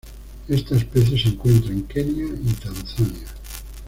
Esta 0.47 0.75
especie 0.77 1.15
se 1.21 1.29
encuentra 1.29 1.71
en 1.71 1.83
Kenia 1.83 2.23
y 2.25 2.53
Tanzania. 2.55 3.27